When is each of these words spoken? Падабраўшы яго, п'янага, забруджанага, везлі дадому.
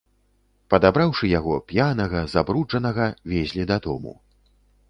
Падабраўшы 0.73 1.29
яго, 1.39 1.53
п'янага, 1.71 2.23
забруджанага, 2.33 3.05
везлі 3.35 3.71
дадому. 3.75 4.17